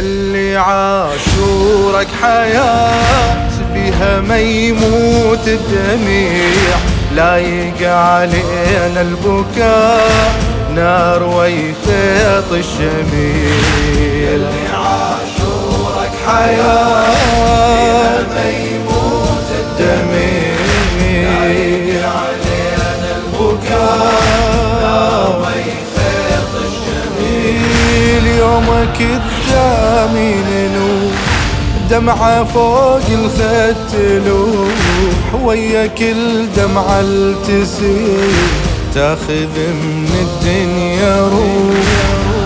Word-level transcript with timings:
يلي 0.00 0.56
عاشورك 0.56 2.08
حياة 2.22 3.48
بها 3.74 4.20
ما 4.20 4.38
يموت 4.38 5.48
الدميع 5.48 6.76
لايق 7.14 7.90
علينا 7.92 9.00
البكاء 9.00 10.32
نار 10.74 11.22
ويخيط 11.22 12.52
الشميع. 12.52 13.54
يلي 14.14 14.68
عاشورك 14.74 16.12
حياة 16.26 16.89
قدامي 28.98 30.34
نلوح 30.34 31.20
دمعة 31.90 32.44
فوق 32.44 33.06
الخد 33.10 33.76
تلوح 33.92 35.42
ويا 35.42 35.86
كل 35.86 36.46
دمعة 36.56 37.00
التسيل 37.00 38.32
تاخذ 38.94 39.56
من 39.56 40.10
الدنيا 40.26 41.20
روح. 41.20 41.86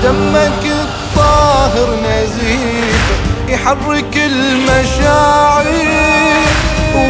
دمك 0.05 0.63
الطاهر 0.65 1.89
نزيف 2.05 3.05
يحرك 3.49 4.17
المشاعر 4.17 5.65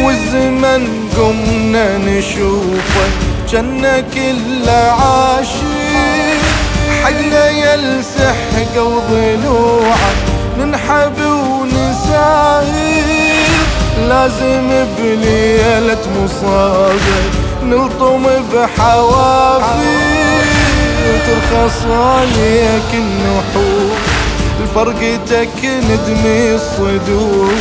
والزمن 0.03 0.87
قمنا 1.17 1.97
نشوفه 1.97 3.07
جنة 3.51 4.03
كل 4.13 4.69
عاشق. 4.69 6.44
حقنا 7.05 7.49
يلسح 7.49 8.35
وضلوعه 8.77 10.11
ننحب 10.59 11.21
ونساير 11.21 13.05
لازم 14.09 14.85
بليلة 14.99 15.97
مصابة 16.23 17.21
نلطم 17.63 18.23
بحوافي 18.53 19.97
وترخص 21.07 21.85
عليك 21.85 22.91
النحور 22.93 23.97
الفرقتك 24.61 25.65
ندمي 25.65 26.55
الصدور 26.55 27.53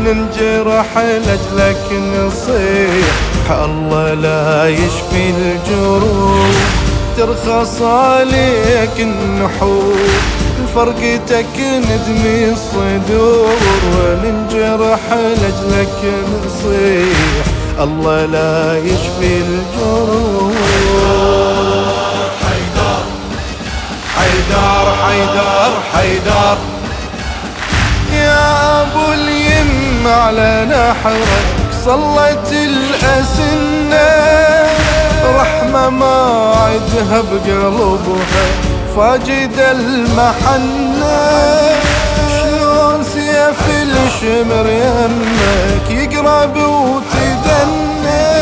ننجرح 0.00 0.98
لجلك 0.98 1.92
نصيح 1.92 3.50
الله 3.50 4.14
لا 4.14 4.68
يشفي 4.68 5.30
الجروح. 5.30 6.83
ترخص 7.16 7.82
عليك 7.82 8.96
النحور. 8.98 10.10
فرقتك 10.74 11.56
ندمي 11.58 12.52
الصدور 12.52 13.56
وننجرح 13.94 15.00
لجلك 15.12 15.98
نصيح. 16.34 17.44
الله 17.80 18.26
لا 18.26 18.78
يشفي 18.78 19.32
الجروح 19.46 20.54
حيدر 22.42 23.02
حيدر 24.16 24.86
حيدر 25.04 25.70
حيدر. 25.92 26.56
يا 28.12 28.82
أبو 28.82 29.12
اليم 29.12 30.06
على 30.06 30.66
نحرك 30.70 31.46
صلت 31.84 32.52
الاسنه 32.52 34.53
رحمه 35.24 35.88
ما 35.88 36.52
عدها 36.56 37.20
بقلبها 37.20 38.46
فاجد 38.96 39.58
المحنة 39.58 41.18
شلون 42.30 43.04
سيف 43.04 43.60
الشمر 43.82 44.66
يمك 44.68 45.90
يقرب 45.90 46.56
وتدنى 46.56 48.34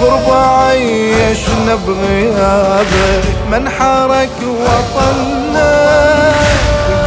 بغربة 0.00 0.46
عيشنا 0.46 1.74
بغيابك 1.86 3.24
من 3.52 3.68
حرك 3.68 4.30
وطننا 4.42 5.92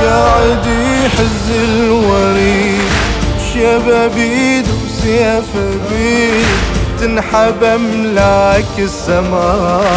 قاعد 0.02 0.66
يحز 0.66 1.48
الوريد 1.70 2.90
شبابيد 3.54 4.68
وسيف 4.68 5.52
بيد 5.92 6.35
تنحب 7.00 7.64
أملاك 7.64 8.66
السماء 8.80 9.96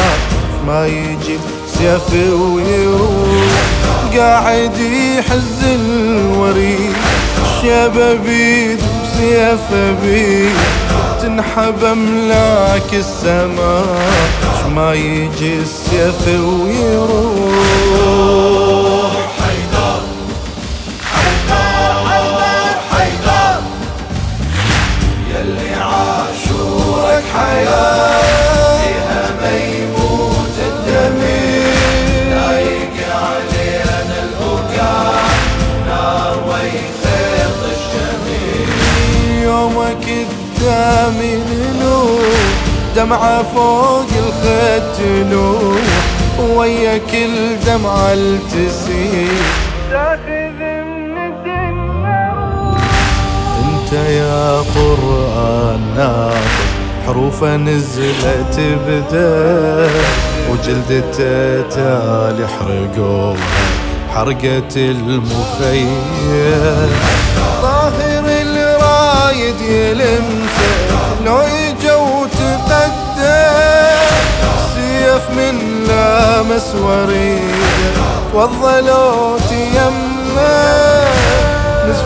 ما 0.66 0.86
يجي 0.86 1.38
سيف 1.78 2.12
ويروح 2.32 3.52
قاعد 4.16 4.78
يحز 4.78 5.60
الوريد. 5.64 6.96
شبابيد 7.62 8.78
وسيف 8.78 9.66
بيد. 10.02 10.56
تنحب 11.22 11.84
أملاك 11.84 12.90
السماء 12.92 13.98
ما 14.74 14.94
يجي 14.94 15.54
السيف 15.62 16.22
ويروح. 16.28 17.58
عاشورك 27.38 27.68
حياة 27.68 28.78
فيها 28.78 29.24
ما 29.40 29.52
يموت 29.56 30.56
الدمير 30.70 31.74
لايق 32.30 32.96
علينا 33.14 34.16
البكاء 34.22 35.28
نار 35.86 36.36
ويخيط 36.48 37.60
الشمير 37.74 38.68
يومك 39.42 40.06
قدامي 40.58 41.32
نلوح 41.36 42.48
دمعة 42.96 43.42
فوق 43.42 44.06
الخد 44.26 44.82
تلوح 44.98 45.82
ويا 46.56 46.98
كل 46.98 47.56
دمعة 47.66 48.12
التسيل. 48.12 49.38
تاخذ 49.90 50.58
من 50.84 51.16
الدنيا 51.18 52.34
أنت 53.58 53.92
يا 53.92 54.58
قرآن 54.74 55.80
ناطق 55.96 56.67
حروفه 57.08 57.56
نزلت 57.56 58.60
بدا 58.88 59.90
وجلدته 60.50 61.62
تالي 61.70 62.46
حرقوها 62.48 63.36
حرقة 64.14 64.76
المخيم 64.76 66.02
طاهر 67.62 68.24
الرايد 68.26 69.60
يلمسه 69.60 70.70
لو 71.26 71.38
اجا 71.38 71.94
وتقدم 71.94 73.18
سيف 74.74 75.30
من 75.36 75.84
لامس 75.88 76.74
وريده 76.74 77.98
وظلوت 78.34 79.52
يمه 79.52 80.07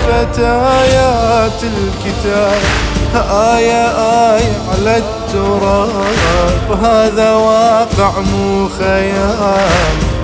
نزفت 0.02 0.38
آيات 0.38 1.62
الكتاب 1.62 2.60
آية 3.30 3.86
آية 4.34 4.56
على 4.72 4.96
التراب. 4.96 5.90
هذا 6.82 7.34
واقع 7.34 8.20
مو 8.20 8.68
خيال. 8.78 9.68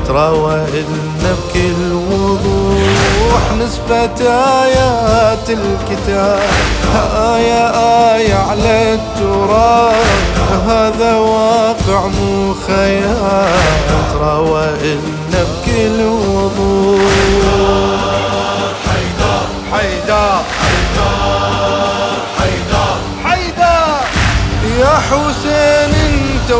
تراودنا 0.06 1.32
بكل 1.54 1.92
وضوح 1.92 3.52
نزفت 3.60 4.20
آيات 4.62 5.50
الكتاب. 5.50 6.48
آية 7.16 7.70
آية 8.14 8.34
على 8.34 8.94
التراب. 8.94 9.94
هذا 10.69 11.16
واقع 11.16 12.06
مو 12.06 12.54
خيال. 12.66 13.60
تراودنا 14.12 15.40
بكل 15.44 16.02
وضوح 16.02 16.38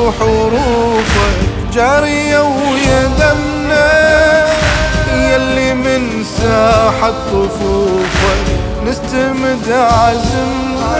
انت 0.09 0.23
وحروفك 0.23 1.37
جارية 1.75 2.41
ويا 2.41 3.11
دمنا 3.19 4.47
يلي 5.15 5.75
من 5.75 6.25
ساحة 6.43 7.11
طفوفك 7.11 8.45
نستمد 8.87 9.73
عزمنا. 9.73 10.97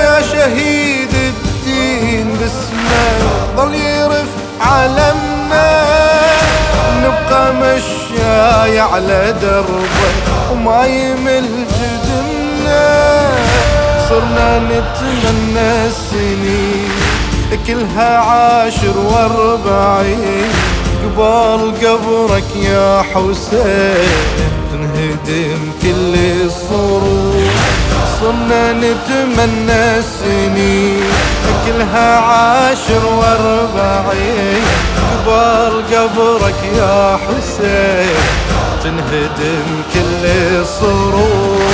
يا 0.00 0.22
شهيد 0.32 1.14
الدين 1.14 2.36
باسمك 2.40 3.56
ظل 3.56 3.74
يرف 3.74 4.28
علمنا 4.60 5.82
نبقى 7.02 7.54
مشاي 7.54 8.80
على 8.80 9.34
دربك 9.42 10.16
وما 10.52 10.86
يمل 10.86 11.48
جدنا. 11.78 13.16
صرنا 14.08 14.58
نتمنى 14.58 15.86
السنين 15.86 17.05
كلها 17.66 18.18
عاشر 18.18 18.94
وأربعين. 18.98 20.50
قبال 21.02 21.72
قبرك 21.82 22.50
يا 22.56 23.02
حسين 23.02 24.08
تنهدم 24.72 25.60
كل 25.82 26.14
الصروف. 26.46 27.54
صرنا 28.20 28.72
نتمنى 28.72 29.98
السنين. 29.98 31.10
كلها 31.66 32.18
عاشر 32.18 33.02
وأربعين. 33.18 34.64
قبل 35.26 35.72
قبرك 35.92 36.60
يا 36.78 37.18
حسين 37.24 38.16
تنهدم 38.84 39.68
كل 39.94 40.24
الصروف. 40.60 41.65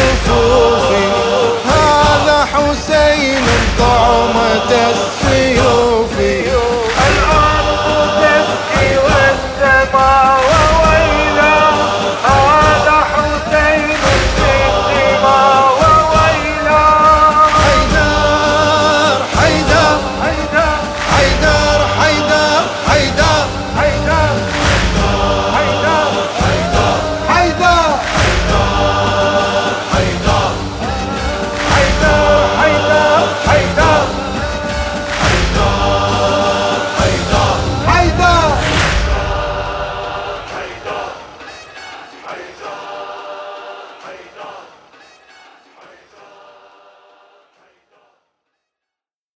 الطفوف 0.00 0.90
هذا 1.66 2.44
حسين 2.44 3.44
طعمة 3.78 4.70
السنة 4.90 5.49